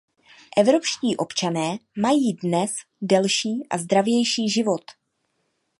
Evropští 0.57 1.17
občané 1.17 1.77
mají 1.97 2.33
dnes 2.33 2.71
delší 3.01 3.67
a 3.69 3.77
zdravější 3.77 4.49
život. 4.49 4.83